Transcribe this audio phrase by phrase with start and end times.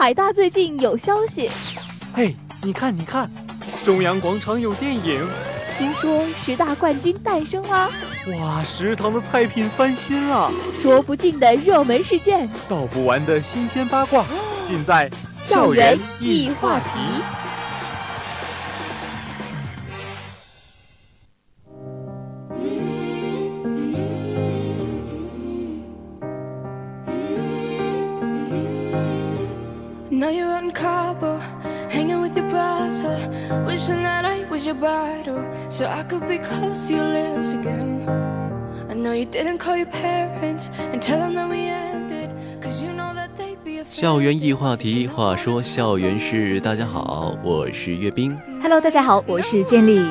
[0.00, 1.46] 海大最近有消息。
[2.14, 3.30] 嘿，你看，你看，
[3.84, 5.28] 中央广场有电影。
[5.76, 7.90] 听说十大冠军诞生啦！
[8.38, 10.50] 哇，食堂的菜品翻新了。
[10.74, 14.24] 说不尽的热门事件，道不完的新鲜八卦，
[14.64, 16.88] 尽在校园易话题。
[43.91, 46.59] 校园易话题，话说校园事。
[46.59, 48.37] 大家好，我是阅兵。
[48.61, 50.01] Hello，大家好，我是建立。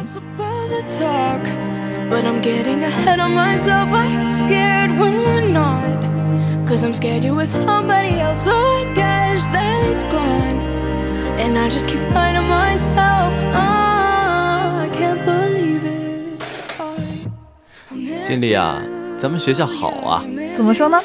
[18.30, 18.80] 经理啊，
[19.18, 20.24] 咱们学校好啊！
[20.54, 21.02] 怎么说呢？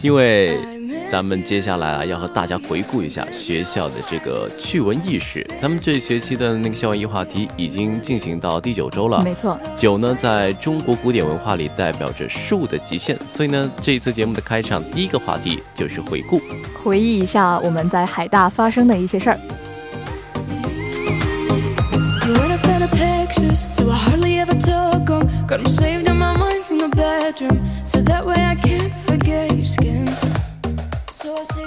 [0.00, 0.56] 因为
[1.10, 5.44] 咱们接下来啊，要和大家回顾一下学校的这个趣闻轶事。
[5.58, 9.20] 咱们这学期的那个校园一话题已经进行到第九周了。
[9.24, 16.40] 没错，九呢，在中国古典文化里代表着数的极限，所以呢，这一次节目的开场第一个话题就是回顾，
[16.84, 19.38] 回忆一下我们在海大发生的一些事儿。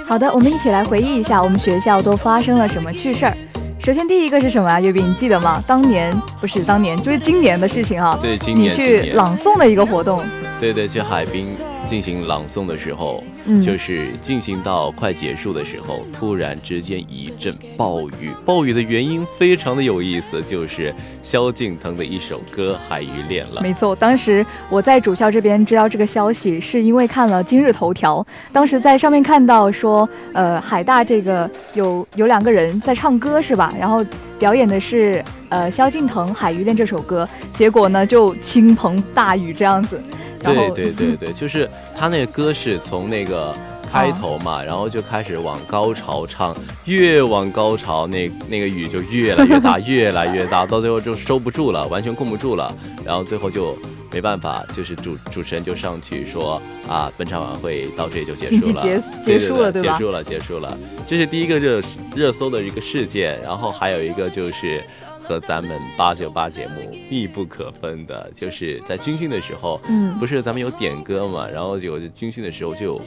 [0.06, 3.36] 好的，我们一起来回忆一下我们学校都发生了什么趣事儿。
[3.78, 4.80] 首先第一个是什么啊？
[4.80, 5.62] 月饼，你记得吗？
[5.66, 8.18] 当年不是当年，就是今年的事情啊。
[8.20, 10.24] 对，今年你去朗诵的一个活动。
[10.58, 11.48] 对对，去海滨。
[11.88, 13.24] 进行朗诵的时候，
[13.64, 18.30] 就是进行到快结束的时候，突然之间一阵暴雨。
[18.44, 23.62] 暴雨的原因非常的有意思，就是萧敬腾的一首歌《海鱼恋》了。
[23.62, 33.72] 没错，当时我在主校这边知道这个消息，是因为看了今日头条，当时在上面看到说，呃，海大这个有有两个人在唱歌是吧？
[33.80, 34.04] 然后
[34.38, 39.98] 表演的是呃萧敬腾《海鱼恋》这首歌，结果呢就倾盆大雨这样子。
[40.42, 43.54] 对对对对，就是他那个歌是从那个
[43.90, 53.76] 开头嘛，然后就开始往高潮唱，越往高潮那那个雨就越来越大， 越来越大，到最后就收不住了，完全控不住了，然后最后就
[54.12, 59.96] 没办法，就是主主持人就上去说啊，本场晚会到这里就结束了，结结束了对吧？
[59.98, 61.82] 结束了，结束了，这是第一个热
[62.14, 64.82] 热搜的一个事件，然后还有一个就是。
[65.28, 72.98] 和咱们八九八节目密不可分的，就是在军训的时候，嗯，不是咱们有点歌嘛，然后有军训的时候就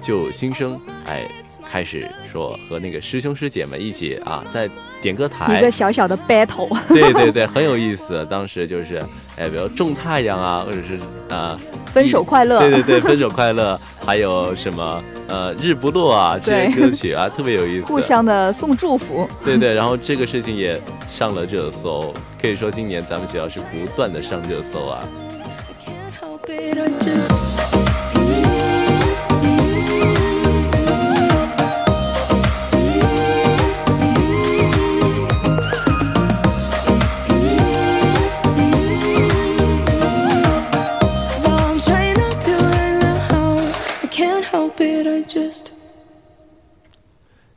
[0.00, 1.30] 就新生哎
[1.66, 4.68] 开始说和那个师兄师姐们一起啊在
[5.02, 8.26] 点歌台一个小小的 battle，对对对，很有意思。
[8.30, 9.04] 当时就是
[9.40, 15.02] 哎，比如种太阳啊，或者是啊分手快乐，对对对，分手快乐，还有什么？
[15.28, 19.28] 呃，日不落啊，这些歌曲啊，特别有意思，互相的送祝福。
[19.44, 20.78] 对对，然后这个事情也
[21.08, 25.04] 上了热搜，可以说今年咱们学校是不断的上热搜啊。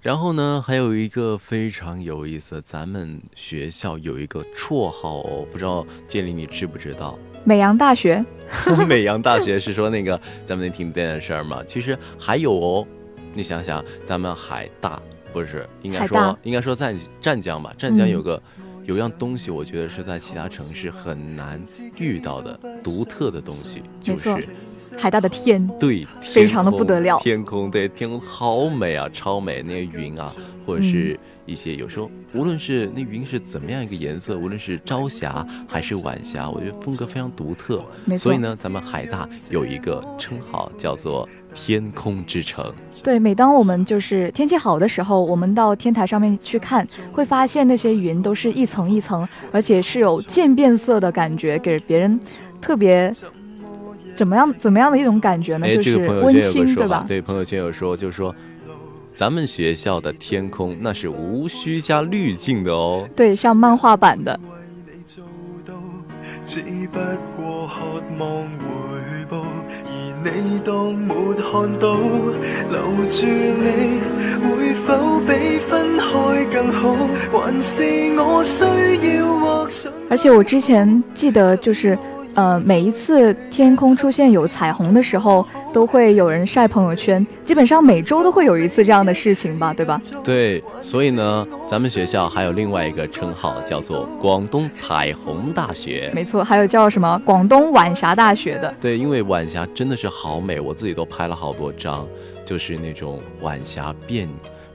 [0.04, 7.18] 然后呢，还有一个非常有意思，咱们学校有一个绰号哦，不知道建立你知不知道？
[7.46, 8.24] 美洋大学。
[8.86, 11.64] 美洋大学是说那个咱们那停电的事儿吗？
[11.66, 12.86] 其实还有哦，
[13.34, 17.74] 你想想，咱们海大不是应该说应该说在湛江吧？
[17.78, 18.42] 湛江有个。
[18.86, 21.62] 有样东西，我觉得是在其他城市很难
[21.98, 24.48] 遇到的独特的东西，就是
[24.98, 27.18] 海大的天，对，非常的不得了。
[27.20, 30.34] 天空，对，天空好美啊，超美，那些云啊，
[30.66, 31.20] 或者是。
[31.46, 37.84] 一些有时候，无论是那云是怎么样一个颜色，无论是朝霞还是晚霞，我觉得风格非常独特。
[38.18, 42.74] 所以呢，咱们海大有一个称号叫做“天空之城”。
[43.04, 52.18] 对，每当我们就是天气好的时候，我们到天台上面去看，会发现那些云都是一层一层，而且是有渐变色的感觉，给别人
[52.62, 53.14] 特别
[54.16, 55.68] 怎么样怎么样的一种感觉呢？
[55.76, 57.04] 就是温馨，对吧？
[57.06, 58.34] 对，朋友圈有说，就是说。
[59.14, 63.08] 咱们学校的天空那是无需加滤镜的哦。
[63.16, 64.40] 对，像漫画版的。
[70.26, 71.98] 你当没看到，
[72.70, 74.00] 留住你
[74.42, 76.96] 会否比分开更好？
[77.32, 77.84] 还是
[78.18, 79.92] 我需要或想？
[80.10, 81.98] 而且我之前记得就是。
[82.36, 90.02] 呃，每一次天空出现有彩虹的时候，都会有人晒朋友圈，基本上每周都会有一次这样的事情吧，对吧？
[90.24, 96.12] 对，所以呢，咱们学校还有另外一个称号，叫做广东彩虹大学。
[96.16, 98.74] 没错，还有叫什么广东晚霞大学的。
[98.82, 102.08] 对，因为晚霞真的是好美，我自己都拍了好多张，
[102.44, 104.28] 就是那种晚霞遍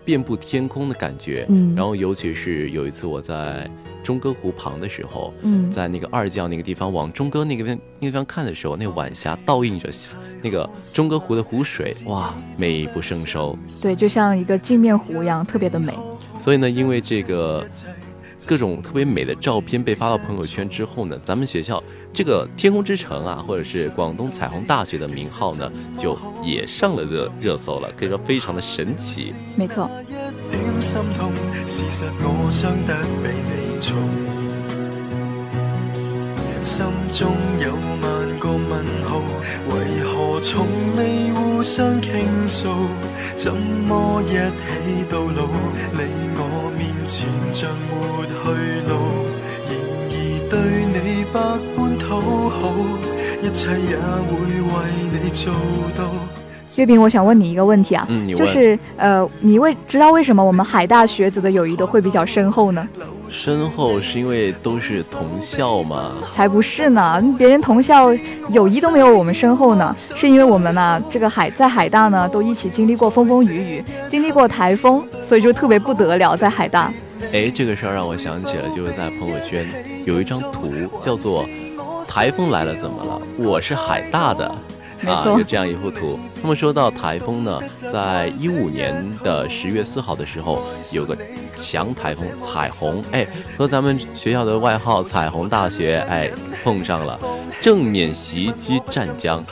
[0.04, 1.44] 遍布天空的感觉。
[1.48, 3.68] 嗯，然后尤其是有一次我在。
[4.02, 9.90] 中歌湖旁的时候，嗯，在那个二教那个地方往中歌那个边那个地方看的时候，那晚霞倒映着
[10.42, 13.58] 那个中歌湖的湖水，哇，美不胜收。
[13.82, 15.92] 对，就像一个镜面湖一样，特别的美。
[16.38, 17.66] 所以呢，因为这个
[18.46, 29.34] 各种特别美的照片被发到朋友圈之后呢，咱们学校这个天空之城啊，或者是广东彩虹大学的名号呢，就也上了热热搜了，可以说非常的神奇。
[29.56, 29.90] 没错。
[36.62, 39.22] 心中有万个问号，
[39.70, 39.72] 为
[40.04, 42.68] 何从未互相倾诉？
[43.34, 44.32] 怎么一
[44.68, 45.48] 起到老？
[45.92, 45.98] 你
[46.36, 47.92] 我面前像没
[48.26, 48.34] 去
[48.86, 48.90] 路，
[49.68, 49.70] 然
[50.10, 50.12] 而
[50.50, 50.52] 对
[50.92, 51.36] 你百
[51.74, 52.20] 般讨
[52.50, 52.60] 好，
[53.42, 53.96] 一切也
[54.26, 54.30] 会
[54.60, 54.72] 为
[55.10, 55.42] 你做
[55.96, 56.00] 到。
[56.76, 58.06] 月饼，我想问你一个问题啊，
[58.36, 62.86] 就是呃，你为知道为什么我们海大学子的友谊都会比较深厚呢？
[63.28, 66.12] 深厚是因为都是同校吗？
[66.32, 68.12] 才不是呢，别人同校
[68.50, 76.92] 友谊都没有我们深厚呢，是因为我们呢，这个海在海大呢都一起经历过风风雨雨，经历过台风，所以就特别不得了，在海大。
[77.32, 79.66] 哎，这个事儿让我想起了，就是在朋友圈
[80.04, 80.70] 有一张图，
[81.04, 81.44] 叫做
[82.08, 83.20] “台风来了怎么了？
[83.36, 84.50] 我是海大的”。
[85.06, 86.18] 啊，有这样一幅图。
[86.42, 87.60] 那么说到台风呢，
[87.90, 90.62] 在一五年的十月四号的时候，
[90.92, 91.16] 有个
[91.54, 96.30] 强台风彩虹，哎，和咱们学校的外号彩虹大学，哎，
[96.64, 97.18] 碰上了，
[97.60, 99.44] 正面袭击湛江。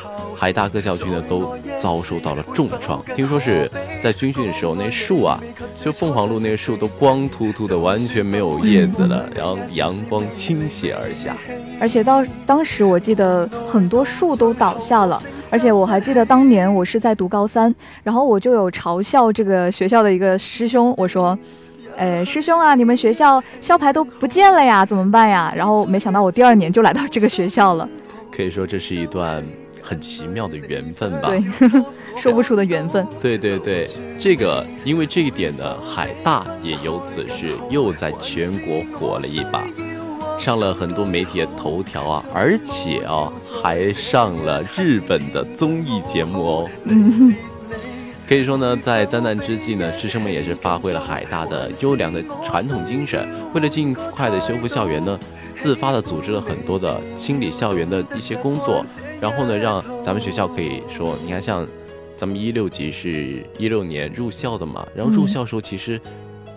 [0.47, 5.43] 海大各校区呢都遭受到了重创，听说是在军训的时候，那树啊，
[5.75, 11.37] 就凤凰路那个树都光秃秃的，完全没有叶子了，然后阳光倾泻而下。
[11.81, 15.21] 而且到当时我记得很多树都倒下了，
[15.51, 21.37] 而且我还记得当年我是在读高三，然后我就有嘲笑这个学校的一个师兄，我说，
[21.97, 25.53] 呃，师兄啊，你们学校校牌都不见了呀，怎么办呀？
[25.57, 27.89] 然后没想到我第二年就来到这个学校了。
[28.31, 29.45] 可以说这是一段。
[29.87, 31.29] 很奇妙的缘分吧？
[31.29, 31.41] 对，
[32.19, 33.07] 说不出的缘分。
[33.21, 33.89] 对对对，
[34.19, 39.65] 这个因为这一点呢，海大也由此是又在全国火了一把，
[40.41, 46.71] 上了很多媒体的头条啊，而且啊还上了日本的综艺节目哦。
[46.83, 47.33] 嗯，
[48.29, 53.25] 可以说呢，在灾难之际呢，师生们也是发挥了海大的优良的传统精神，
[53.55, 55.17] 为了尽快的修复校园呢。
[55.57, 58.85] 自发的组织了很多的清理校园的一些工作，
[59.21, 61.67] 然后呢，让咱们学校可以说，你看像
[62.15, 66.01] 咱们一六级是一六年入校的嘛，然后入校时候其实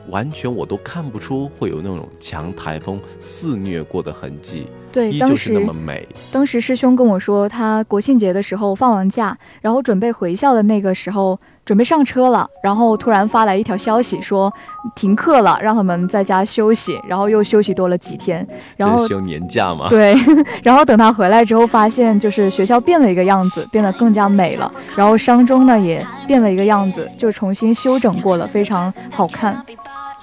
[0.09, 4.67] 完全我都看不出会有那种强台风肆虐过的痕迹。
[4.91, 6.07] 对，依旧是那么美。
[6.31, 14.51] 当时师兄跟我说，他国庆节的时候放完假，然后准备回校的那个时候，准备上车了，然后突然发来一条消息说
[14.95, 18.43] 停课了，让他们在家休息，然后又休息多了几天，
[18.75, 19.87] 然后休年假嘛。
[19.87, 20.17] 对，
[20.63, 29.63] 然后等他回来之后，发现就是学校变了一个样子，变得更加美了，然后商中呢也变了一个样子，就重新修整过了，非常好看。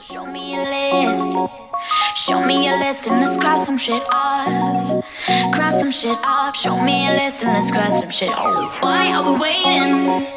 [0.03, 0.27] Show
[2.45, 5.05] me a list and let's cross some shit off.
[5.53, 6.57] Cross some shit off.
[6.57, 8.83] Show me a list and let's cross some shit off.
[8.83, 10.36] Why are we waiting?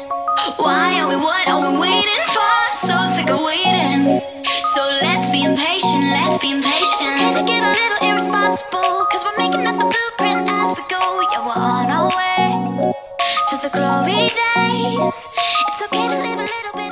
[0.57, 2.55] Why are we what are we waiting for?
[2.73, 4.21] So sick of waiting.
[4.73, 7.19] So let's be impatient, let's be impatient.
[7.19, 10.83] It's okay to get a little irresponsible, cause we're making up the blueprint as we
[10.89, 11.01] go.
[11.31, 12.93] Yeah, we're on our way
[13.49, 15.27] to the glory days.
[15.67, 16.85] It's okay to live a little bit.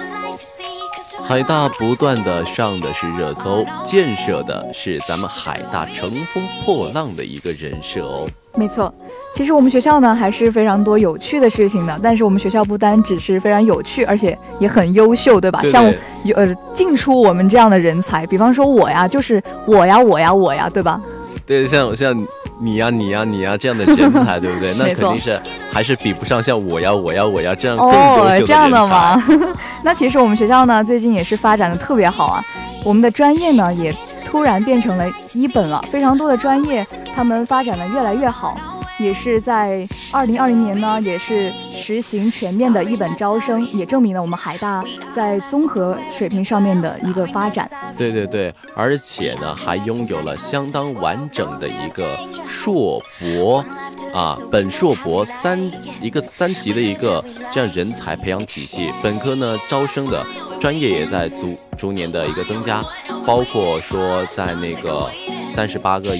[1.25, 8.27] 海大不断的上的是热搜，建设的是咱们海大乘风破浪的一个人设哦。
[8.55, 8.93] 没错，
[9.34, 15.62] 其实我们学校呢还是非常多有趣的事情的，但是我们学校不单只是非常有趣，而且也很优秀，对吧？
[15.64, 15.92] 像
[16.24, 21.00] 有呃进出我们这样的人才，比方说我呀，就是我呀，我呀，我呀，对吧？
[21.46, 22.26] 对，像像
[22.60, 24.74] 你呀，你呀，你呀这样的人才， 对不对？
[24.74, 25.40] 那肯定是
[25.72, 28.46] 还是比不上像我呀，我呀，我呀这样更优秀的人才。
[28.46, 29.22] 这样的吗？
[29.84, 32.44] 那其实我们学校呢，最近也是发展的特别好啊。
[32.84, 33.94] 我们的专业呢，也
[34.26, 38.56] 突然变成了一本了，非常多的专业，他们发展的越来越好。
[38.98, 47.70] 也是在二零二零年呢，也是实行全面的一本招生，也证明了我们海大在综合水平上面的一个发展。
[47.96, 53.64] 对对对，而且呢，还拥有了相当完整的一个硕博
[54.12, 55.58] 啊，本硕博三
[56.00, 58.92] 一个三级的一个这样人才培养体系。
[59.02, 60.24] 本科呢招生的
[60.60, 62.84] 专业也在逐逐年的一个增加，
[63.24, 65.08] 包括说在那个
[65.48, 66.16] 三十八个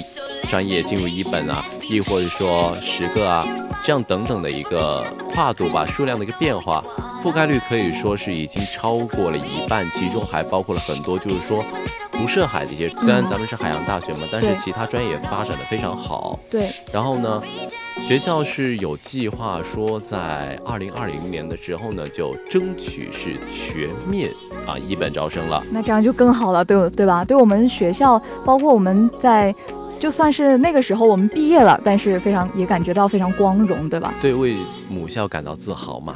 [0.47, 3.45] 专业进入一本啊，亦或者说十个啊，
[3.83, 6.83] 这样等等的一个跨度吧，数量的一个变化。
[7.23, 11.63] 覆盖率可以说是已经超过了一半，其中还包括了很多，就是说
[12.11, 12.87] 不涉海的一些。
[12.89, 16.39] 虽然咱们是海洋大学嘛，但是其他专业发展的非常好。
[16.49, 16.69] 对。
[16.93, 17.41] 然后呢，
[18.01, 24.31] 学校是有计划说，在二零二零年的时候呢，就争取是全面
[24.65, 25.61] 啊一本招生了。
[25.71, 27.25] 那这样就更好了，对对吧？
[27.25, 29.53] 对我们学校，包括我们在，
[29.99, 34.13] 就算是那个时候我们毕业了，但是非常也感觉到非常光荣，对吧？
[34.21, 34.55] 对，为
[34.89, 36.15] 母校感到自豪嘛。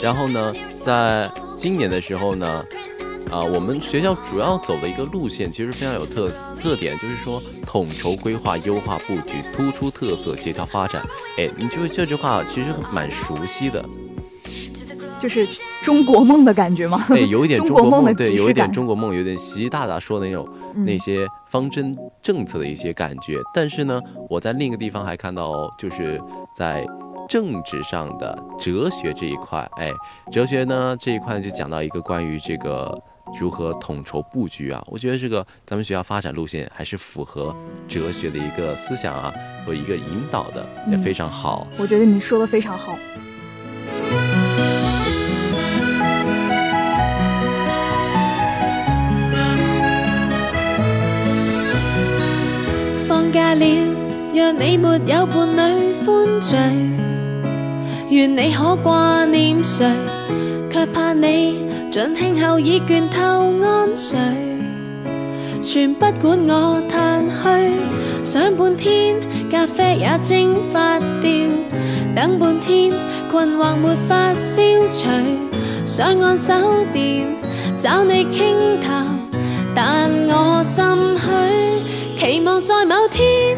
[0.00, 2.64] 然后呢，在今年的时候呢，
[3.30, 11.02] 啊，我们学校主要走的一个路线其实非常有特特点，就是说统筹规划、优化布局、突出特色、协调发展。
[11.36, 13.84] 哎，你就这句话其实蛮熟悉的，
[15.24, 15.48] 就是
[15.82, 17.02] 中国梦的感觉吗？
[17.08, 23.40] 对，有一点 中国梦的，对，有一点中国梦，有点习大大说的那种那些方针政策的一些感觉。
[23.54, 26.20] 但是呢，我在另一个地方还看到，就是
[26.54, 26.84] 在。
[27.26, 29.90] 政治上的哲学这一块，哎，
[30.30, 33.02] 哲学呢这一块就讲到一个关于这个
[33.40, 37.56] 如何统筹布局啊，我觉得这个咱们学校发展路线还是符合
[37.88, 39.32] 哲学的一个思想啊
[39.64, 41.66] 和一个引导的，也非常好。
[41.78, 42.94] 我觉得你说的非常好。
[54.44, 56.54] 让你没有伴侣欢聚。
[58.10, 59.86] 愿你可挂念谁，
[60.70, 64.18] 却怕你尽兴后已倦透安睡。
[65.62, 67.72] 全不管我叹去，
[68.22, 69.16] 想半天
[69.50, 71.30] 咖啡也蒸发掉，
[72.14, 72.92] 等半天
[73.30, 74.60] 困惑没法消
[74.92, 75.08] 除。
[75.86, 76.52] 上岸手
[76.92, 77.26] 电
[77.78, 79.06] 找你倾谈，
[79.74, 80.84] 但我心
[81.16, 83.56] 虚，期望在某天。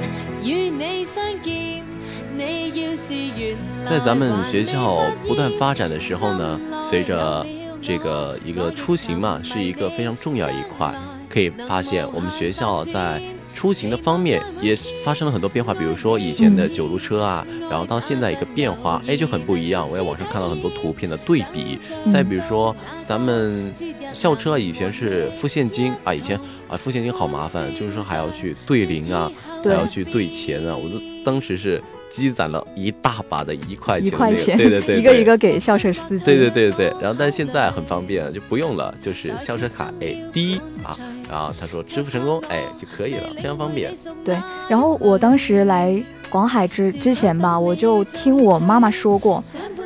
[3.85, 7.47] 在咱们学校不断发展的时候呢，随着
[7.81, 10.95] 这个一个出行嘛，是一个非常重要一块。
[11.29, 13.21] 可以发现，我们学校在
[13.57, 15.73] 出行的方面也发生了很多变化。
[15.73, 19.89] 比如说以前的九路车啊，然后到现在一个变化，哎，就很不一样。
[19.89, 21.79] 我在网上看到很多图片的对比。
[22.13, 23.73] 再比如说，咱们
[24.13, 29.33] 校车以前是付现金啊，以前啊付现金好麻烦，就是说还要去兑零啊，
[29.65, 30.77] 还要去兑钱啊。
[30.77, 31.83] 我都当时是。
[32.09, 40.97] 积攒了一大把的一块钱，一块钱，对对 对，一个一个给校车司机，对对对对然后，但现在很方便，就不用了，就是校车卡，哎，滴啊，
[41.31, 43.93] 然后他说支付成功，哎，就可以了，非常方便。
[44.25, 44.37] 对，
[44.69, 49.43] 然后我当时来广海之之前吧，我就听我妈妈说过，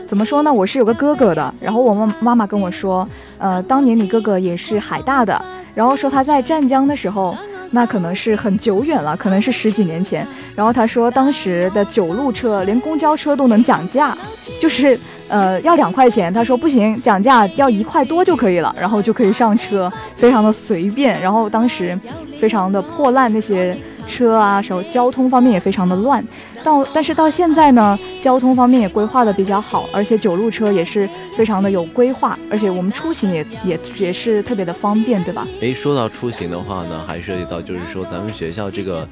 [0.07, 0.53] 怎么说呢？
[0.53, 3.09] 我是有个哥哥的，然后我妈妈妈跟我说，
[3.39, 7.37] 呃，当年你哥哥也是海大的，然后说他在湛江的时候。
[7.71, 10.27] 那可能是很久远了，可能是十几年前。
[10.55, 14.17] 然后他说，当时的九路车连公交车都能讲价，
[14.61, 14.99] 就是
[15.29, 21.21] 呃要两块钱，他说不行，讲价要一块多就可以了，然后就可以上车，非常的随便。
[21.21, 21.99] 然后当时
[22.39, 23.77] 非常的破烂那些。
[24.11, 26.23] 车啊，时候交通方面也非常的乱，
[26.65, 35.47] 到但是到现在呢，交通方面也规划的比较好，而且九路车也是非常的有规划，而且我们出行也也也是特别的方便，对吧？
[35.61, 39.09] 诶，说到出行的话呢，还涉及到就是说咱们学校这个。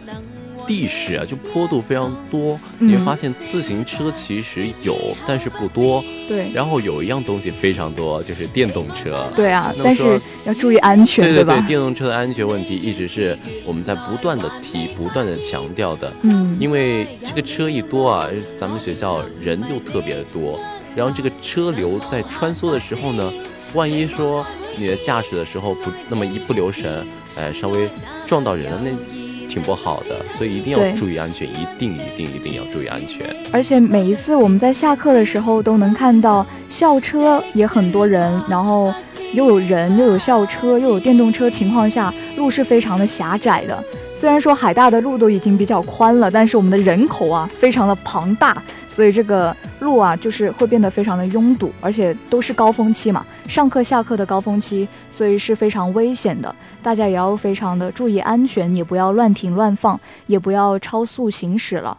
[0.68, 6.04] 地势啊，就坡度非常多，你会发现自行车其实有，但是不多。
[6.28, 6.52] 对。
[6.52, 9.26] 然后有一样东西非常多，就是电动车。
[9.34, 11.54] 对啊，但是要注意安全，对吧？
[11.54, 16.12] 对对，电动车的安全问题一直是我们在不断的提、不断的强调的。
[16.24, 16.54] 嗯。
[16.60, 20.60] 因为这个车一多啊，咱们学校人又特别的多，
[20.94, 23.32] 然后这个车流在穿梭的时候呢，
[23.72, 24.46] 万一说
[24.76, 27.06] 你的驾驶的时候不那么一不留神，
[27.36, 27.88] 哎，稍微
[28.26, 29.17] 撞到人了那。
[29.48, 33.26] 挺不好的，所以一定要注意安全，一定一定一定要注意安全。
[33.50, 38.92] 而且每一次我们在下课的时候都能看到校车也很多人，然后
[39.32, 43.82] 又有人又有校车又有电动车情况下，路是非常的狭窄的。
[44.14, 56.54] 虽然说海大的路都已经比较宽了，但是我们的人口啊非常的庞大，所以这个路啊就是会变得非常的拥堵，而且都是高峰期嘛，上课下课的高峰期，所以是非常危险的。
[56.82, 61.98] 大家也要非常的注意安全，也不要乱停乱放，也不要超速行驶了。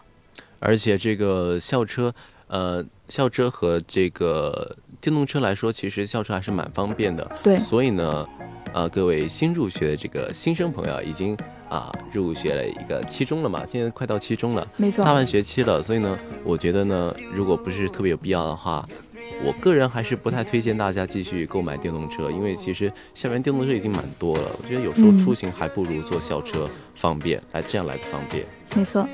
[0.58, 2.12] 而且这个校车，
[2.48, 7.30] 呃，校车和这个电动车来说，其实校车还是蛮方便的。
[7.42, 8.26] 对所以呢，
[8.72, 11.36] 呃，各位新入学的这个新生朋友已经
[11.70, 18.84] 啊入学了一个期中了嘛，现在快到期中了，没错大半学期了，所以呢，我觉得呢，如果不是特别有必要的话，
[19.44, 28.44] 我个人还是不太推荐大家继续购买电动车，因为其实校园电动车已经蛮多了，我觉得有时候嗯出行还不如坐校车方便，来这样来的方便。
[28.74, 29.08] 没错。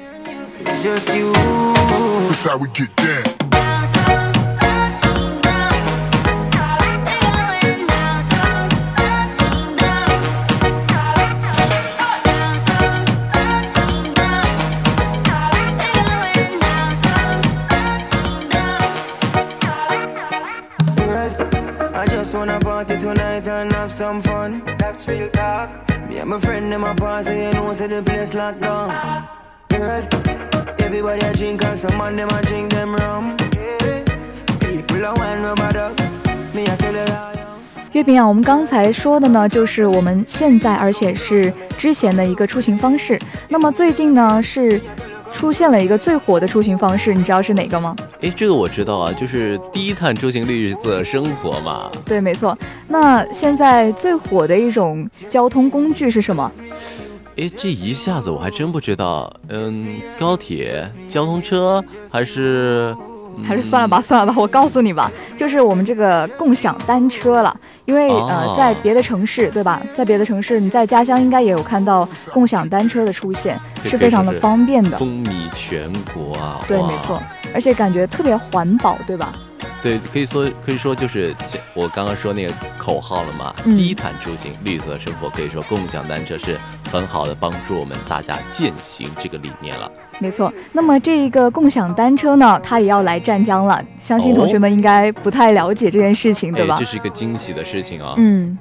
[22.27, 24.61] Just wanna party tonight and have some fun.
[24.79, 25.71] That's real talk.
[26.09, 28.91] Me and my friend them a pass, so you know, say the place locked down.
[29.69, 30.03] Girl,
[30.81, 33.37] everybody a drink and some man them a drink them rum.
[33.55, 34.03] Yeah.
[34.59, 35.95] People a wine rubber up.
[36.53, 37.61] Me I tell you how young.
[37.93, 43.17] 月饼啊，我们刚才说的呢，就是我们现在而且是之前的一个出行方式。
[43.49, 44.81] 那么最近呢，是
[45.37, 47.95] 出现了一个最火的出行方式，你知道是哪个吗？
[48.23, 51.91] 诶，这个我知道啊，就是低碳出行绿色生活嘛。
[52.07, 52.57] 对，没错。
[52.89, 56.51] 那现在最火的一种交通工具是什么？
[57.37, 62.97] 诶，这一下子我还真不知道，嗯，高铁、交通车还是？
[63.45, 67.55] 还是算了吧，算了吧，我告诉你吧，就是我们这个共享单车了。
[67.85, 69.81] 因为、哦呃，在别的城市，对吧？
[69.95, 74.99] 在别的城市，你在家乡应该也有看到共享单车的出现，是非常的方便的。
[74.99, 76.61] 风靡全国啊！
[76.67, 77.23] 对，没错，
[77.55, 79.33] 而且感觉特别环保，对吧？
[79.83, 81.33] 对，可以说可以说就是
[81.75, 85.31] 我刚刚说那个口号了嘛，嗯低碳出行，绿色生活。
[85.31, 86.59] 可以说共享单车是
[86.91, 89.89] 很好的帮助我们大家践行这个理念了。
[90.19, 90.53] 没错。
[90.73, 96.85] 那么这一个共享单车呢，它也要来湛江了，相信同学们应该不太了解这件事情，对吧哎，这？
[96.85, 98.15] 是一个惊喜的事情啊！
[98.17, 98.57] 嗯，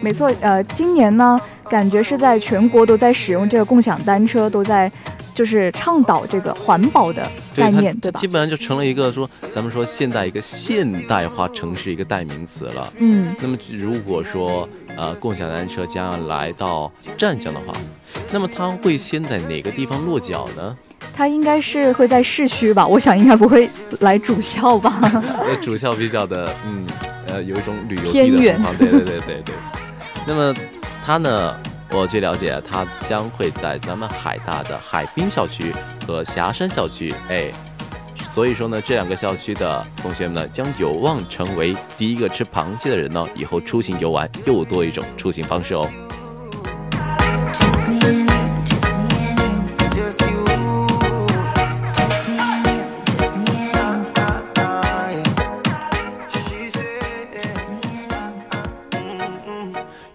[0.00, 0.30] 没错。
[0.40, 4.90] 呃，今年呢，感觉是在全国都在使用这个共享单车，都在
[5.34, 8.26] 就是倡导这个环保的概念，对吧基？
[8.26, 12.92] 本上就成了一个说咱们说现代一个现代化城市一个代名词了。
[12.98, 17.72] 嗯，那么如果说呃共享单车将要来到湛江的话，
[18.30, 20.76] 那么它会先在哪个地方落脚呢？
[21.14, 22.86] 它应该是会在市区吧？
[22.86, 23.70] 我想应该不会
[24.00, 24.92] 来主校吧？
[25.38, 26.86] 呃，主校比较的，嗯，
[27.28, 29.54] 呃，有一种旅游偏远对对对对对。
[30.26, 30.54] 那么
[31.04, 31.54] 他呢，
[31.90, 35.72] 我据了解，他将会在咱们海大的海滨校区
[36.06, 37.50] 和霞山校区，哎，
[38.30, 45.90] 所以说呢，这两个校区的同学们呢，将有望成为第一个吃螃蟹的人呢，以后出行游玩又多一种出行方式哦。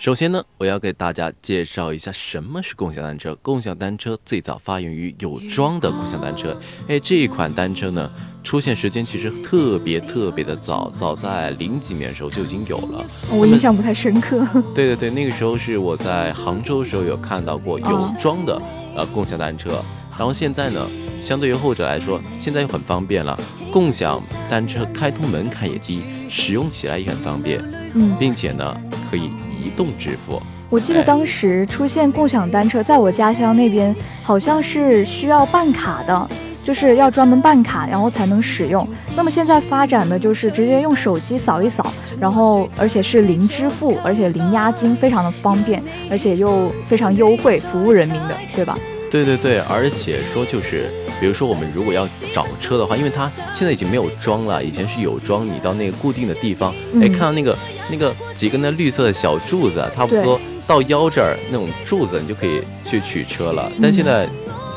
[0.08, 3.36] 首先呢，我要给大家介绍一下什么是共享单车。
[3.42, 6.58] 共享单车最早发源于有桩的共享单车。
[6.88, 8.10] 哎，这一款单车呢，
[8.42, 13.06] 出现时间其实特别特别的早，早在零几年的时候就已经有了。
[13.30, 14.48] 我印象不太深刻。
[14.74, 18.62] 对对对，那个时候是我在杭州的时候有看到过有桩的
[18.96, 19.72] 呃共享单车。
[20.18, 20.88] 然后现在呢，
[21.20, 23.38] 相对于后者来说，现在又很方便了。
[23.74, 27.62] 共享单车开通门槛也低，使用起来也很方便，
[27.94, 29.30] 嗯，并且呢可以
[29.68, 30.42] 移动支付。
[30.70, 36.30] 我记得当时出现共享单车，在我家乡那边好像是需要办卡的，
[36.62, 38.86] 就是要专门办卡，然后才能使用。
[39.16, 48.78] 那么现在发展的就是直接用手机扫一扫，然后而且是零支付，而且零押金，非常的方便，而且又非常优惠，服务人民的，对吧？
[49.10, 57.58] 对对对，而且说就是，比如说我们如果要找车的话，因为它现在已经没有桩了，以前是有桩，你到那个固定的地方，哎、嗯看到那个
[57.90, 63.72] 那个几根那绿色的小柱子，差不多到腰这儿那种柱子，你就可以去取车了。
[63.82, 64.30] 但现在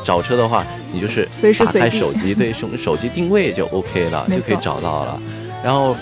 [0.03, 1.27] 找车的话，你就是
[1.59, 5.21] 打开手机，对手手机定位就 OK 了，就可以找到了。
[5.63, 5.95] 然后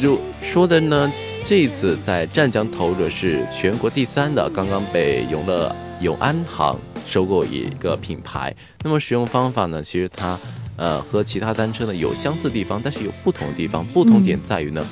[0.00, 1.12] 就说的呢，
[1.44, 8.54] 这一次在湛江投入的是全国第三的，刚刚被永乐永安行收购一个品牌。
[8.82, 10.38] 那么使用方法呢，其实它
[10.76, 13.86] 呃和其他单车呢有相似地方，但是有不同的地方。
[13.86, 14.84] 不同点在于呢，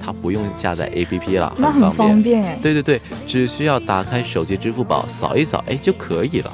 [0.00, 2.58] 它不用下载 APP 了，那很方方便哎。
[2.62, 6.52] 对对对，只需要打开手机支付宝扫一扫，哎就可以了。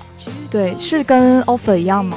[0.51, 2.17] 对，是跟 offer 一样吗？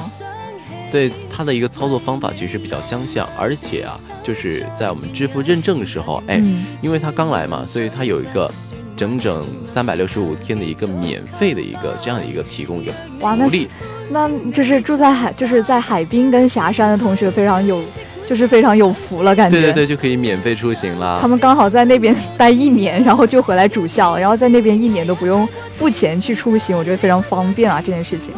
[0.92, 8.48] 对它的一个操作方法其实比较相像，而且啊，就是在我们支付认证的时候，哎，嗯因为它刚来嘛，所以它有一个
[8.96, 13.68] 整整三百六十五天的一个免费的一个这样的一个提供一个哇，那福利。
[14.10, 17.82] 那就是住在海，就是在海滨跟霞山的同学非常有，
[18.26, 19.58] 就是非常有福了，感觉。
[19.58, 21.18] 对对对，就可以免费出行了。
[21.20, 28.34] 他们刚好在那边待一年，然后就回来主校，然后在那边一年都不用付钱去出行，我觉得非常方便啊，这件事情。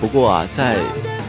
[0.00, 0.76] 不过啊，在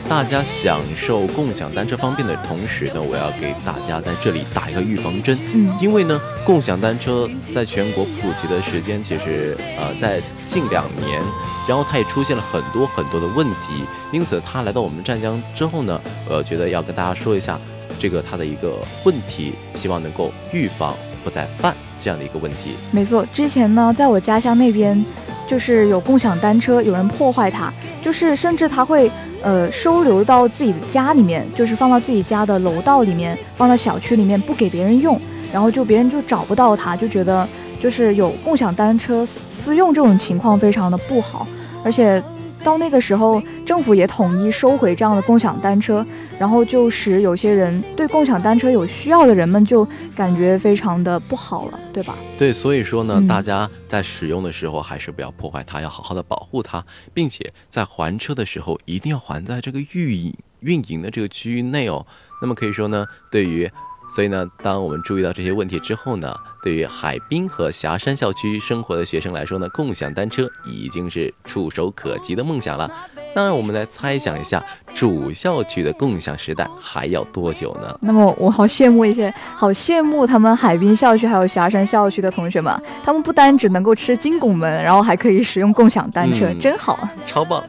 [0.10, 5.38] 大家享受共享单车方便的同时呢，我要给大家在这里打一个预防针。
[5.54, 11.22] 嗯因为呢，共享单车在全国普及的时间其实呃在近两年，
[11.68, 16.00] 然后它也出现了很多很多的问题，因此它来到我们湛江之后呢，
[16.30, 17.60] 呃，觉得要跟大家说一下
[18.00, 22.72] 这个它的一个问题，希望能够预防不再犯这样的一个问题。
[22.92, 25.04] 没错，之前呢，在我家乡那边，
[25.46, 35.20] 就是有共享单车，有人破坏它，就是甚至他会呃收留到自己的家里面，就是放到自己家的楼道里面，放到小区里面，不给别人用，
[35.52, 37.48] 然后就别人就找不到他，就觉得
[37.80, 41.48] 就是有共享单车私用这种情况非常的不好，
[41.84, 42.24] 而且。
[42.68, 46.06] 到那个时候，政府也统一收回这样的共享单车，
[46.38, 52.18] 然后就使有些人对共享单车有需要的人们就感觉非常的不好了，对吧？
[52.38, 62.06] 对，所以说呢，嗯大家在使用的时候还是不要破坏它，要好好的保护它，并且在还车的时候一定要还在这个运营运营的这个区域内哦。
[62.42, 63.72] 那么可以说呢，对于，
[64.10, 72.90] 所以呢，当我们注意到这些问题之后呢，对于海滨和霞山校区生活的学生来说呢，共享单车已经是触手可及的梦想了。
[73.36, 74.64] 那我们来猜想一下，
[74.96, 78.00] 主校区的共享时代还要多久呢？
[78.02, 86.98] 那么我好羡慕一些，好羡慕他们海滨校区还有霞山校区的同学们，他们不单只能够吃金拱门，然后还可以使用共享单车，嗯真好。
[87.26, 87.64] 超棒！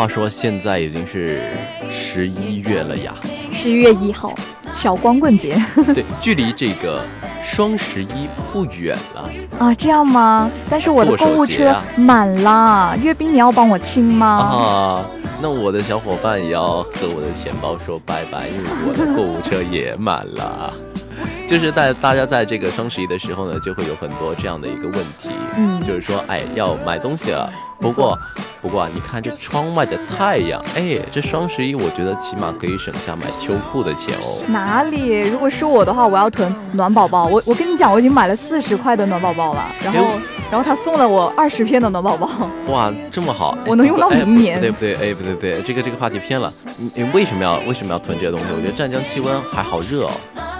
[0.00, 1.42] 话说现在已经是
[1.86, 3.12] 十一月了呀。
[3.52, 4.34] 十一月一号，
[4.74, 5.62] 小光棍节
[5.94, 7.04] 对，距离这个
[7.44, 9.30] 双十一不远了。
[9.58, 10.50] 啊，这样吗？
[10.70, 14.26] 但是我的购物车满了，阅兵你要帮我清吗？
[14.26, 15.04] 啊，
[15.38, 20.72] 那我的小伙伴也要和我的钱包说拜拜，因为我的购物车也满了。
[21.46, 27.52] 就是在大家在这个双十一的时候呢，就会有很多这样的一个问题，嗯就是说，哎，要买东西了。
[27.78, 28.18] 不过，
[28.62, 34.42] 不过啊，你看这窗外的太阳，哎，这双十一我觉得起码可以省下买秋裤的钱哦。
[34.48, 35.20] 哪里？
[35.20, 37.24] 如果是我的话，我要囤暖宝宝。
[37.24, 40.18] 我我跟你讲，我已经买了四十块的暖宝宝了，然后哎
[40.50, 42.28] 然后他送了我二十片的暖宝宝。
[42.68, 46.52] 哇，这么好，哎我能用到明年不对不对，哎不对不对，这个这个话题偏了。
[46.76, 48.46] 你你为什么要为什么要囤这些东西？
[48.54, 50.10] 我觉得湛江气温还好热哦。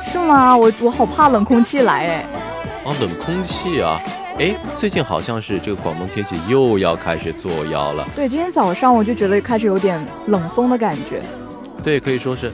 [0.02, 0.56] 是吗？
[0.56, 2.26] 我我好怕冷空气来哎。
[2.84, 4.00] 啊，冷空气啊，
[4.40, 8.09] 哎，最近好像是这个广东天气又要开始作妖了。
[8.16, 11.20] 对，今天早上我就觉得开始有点冷风的感觉。
[11.83, 12.50] 对，可以说是，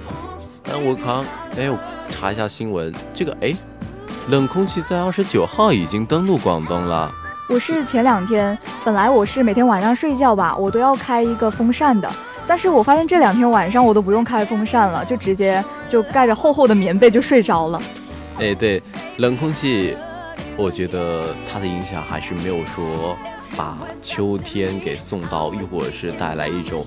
[0.65, 1.25] 但我好像，
[1.57, 1.79] 哎，我
[2.11, 3.55] 查一下新闻，这个哎，
[4.31, 7.09] 冷空气在二十九号已经登陆广东了。
[7.49, 12.13] 我是前两天，本来我是每天晚上睡觉吧，我都要开一个风扇的，
[12.49, 17.81] 但是我发现这两天晚上我都不用开风扇了，就直接就盖着厚厚的棉被就睡着了。
[18.41, 18.83] 哎，对，
[19.19, 19.97] 冷空气，
[20.59, 23.17] 我觉得它的影响还是没有说
[23.57, 26.83] 把秋天给送到，亦或者是带来一种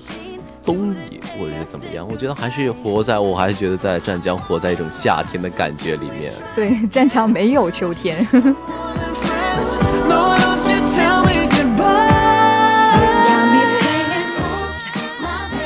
[0.64, 2.06] 冬意，或者是怎么样。
[2.10, 6.32] 我觉得还是活在，我还是觉得在湛江活在一种夏天的感觉里面。
[6.54, 8.26] 对，湛江没有秋天。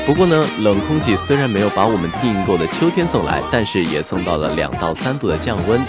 [0.06, 5.80] 不过呢，冷空气虽然没有把我们订购的秋天送来，但是也送到了两到三度的降温。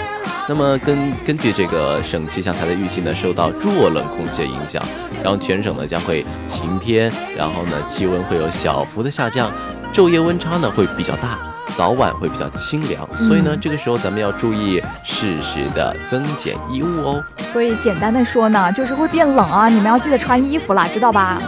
[0.47, 4.79] 那么根根据这个省气象台的预计呢，受到弱冷空气的影响，
[5.23, 9.51] 然后全省呢将会晴天，然后呢气温会有小幅的下降，
[9.91, 11.39] 昼夜温差呢会比较大，
[11.73, 17.23] 早晚会比较清凉，所以呢这个时候咱们要注意适时的增减衣物哦。
[17.51, 21.41] 所以简单的说呢，就是会变冷啊，你们要记得穿衣服啦，知道吧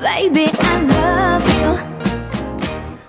[0.00, 1.49] ？That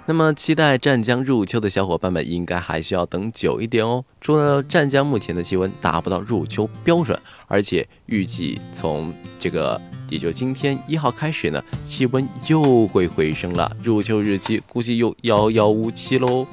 [0.07, 4.03] 那么，期待湛江入秋的小伙伴们，应该还需要等久一点哦。
[4.19, 16.45] 除了湛江目前的气温达不到入秋标准，而且预计从这个也就今天一号开始呢，气温又会回升了，入秋日期估计又遥遥无期喽。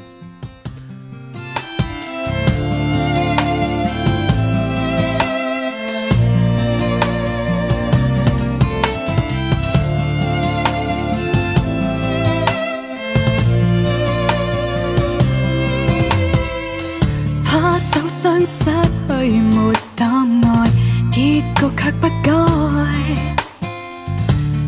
[18.45, 18.71] 失
[19.07, 20.71] 去没答案，
[21.13, 22.31] 结局却不改。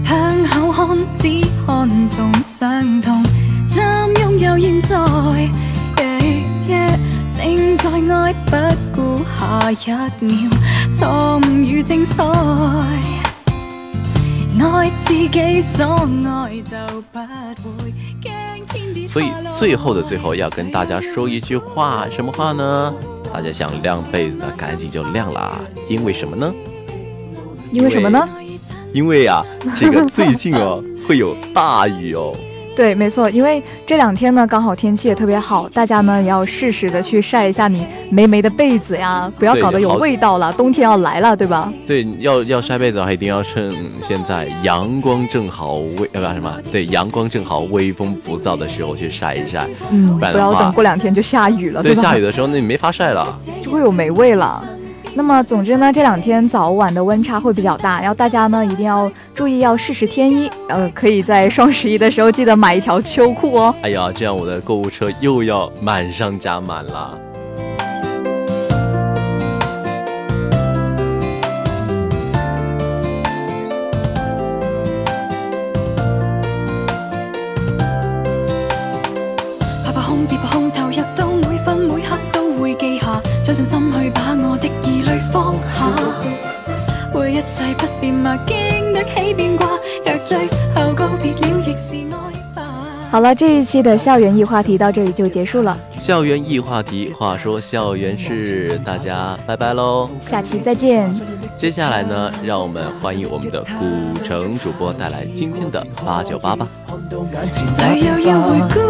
[0.04, 3.22] 向后看，只看重伤痛，
[3.68, 3.82] 怎
[4.20, 4.96] 拥有现在？
[7.32, 8.56] 正在爱，不
[8.94, 8.98] 顾
[9.74, 10.34] 下一秒
[10.92, 12.22] 错误与精彩。
[14.62, 15.86] 爱自己所
[16.26, 16.76] 爱，就
[17.12, 17.94] 不会。
[19.08, 22.94] 所以最后的最后，要跟大家说一句话，什么话呢？
[23.32, 25.60] 大家想晾被子的，赶紧就晾了啊！
[25.88, 26.52] 因为什么呢？
[27.72, 28.28] 因为什么呢？
[28.92, 29.44] 因为啊，
[29.78, 32.34] 这个最近哦会有大雨哦。
[32.76, 40.52] 对，没错，因为这两天呢，刚好天气也特别好，大家呢也要适时的去晒一下你霉霉的被子呀，不要搞得有味道了。
[40.52, 41.70] 冬天要来了，对吧？
[41.86, 46.56] 对，要要晒被子的话，一定要趁现在阳光正好，微呃不什么？
[46.72, 49.66] 对，阳光正好，微风不燥的时候去晒一晒。
[49.90, 54.64] 嗯，不要等过两天就下雨了，对，下雨的时候那你没法晒了，就会有霉味了。
[55.14, 60.50] 那么，总之呢，这两天早晚的温差会比较大，然后大家呢一定要注意，要适时添衣。
[60.68, 63.74] 呃，可以在双十一的时候记得买一条秋裤哦。
[63.82, 67.18] 哎呀，这样我的购物车又要满上加满了。
[79.84, 83.99] 怕怕空，只怕空，投入到每分每刻都会记下，将信心去
[87.40, 89.66] 一切不变嘛，经得起变卦。
[90.04, 90.40] 若最
[90.74, 92.62] 后告别了，亦是爱吧。
[93.10, 95.74] 好了，这一期的校园易话题到这里就结束了。
[95.98, 101.10] 校园易话题，话说校园是，大家拜拜喽，下期再见。
[101.56, 106.68] 接下来呢，让我们欢迎我们的古城主播带来今天的八九八吧。
[107.50, 108.80] 谁又要回顾？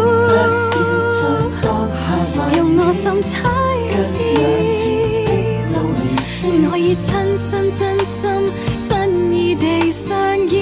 [2.57, 3.49] 用我心猜。
[6.49, 8.51] 我已亲身、真心、
[8.89, 10.17] 真意地上
[10.49, 10.57] 演，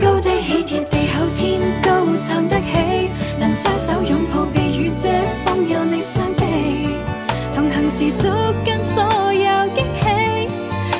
[0.00, 5.08] 高低起跌，地厚天高，撑得起，能双手拥抱，避雨遮
[5.46, 6.42] 风，有你相臂，
[7.54, 8.26] 同行时足
[8.64, 10.50] 跟所有惊喜，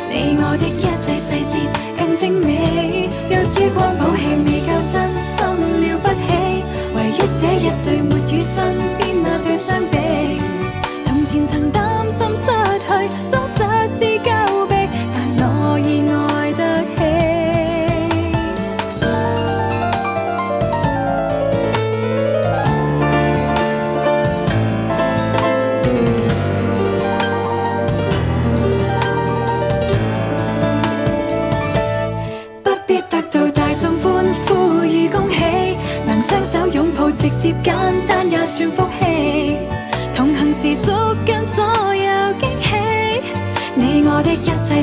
[0.09, 1.59] 你我的一切细节
[1.99, 4.23] 更精美，有珠光宝气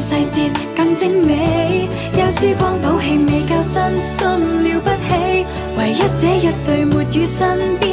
[0.06, 4.24] 细节更精美，有珠光宝气未够真心
[4.64, 7.85] 了不起，唯一这一对没与身边。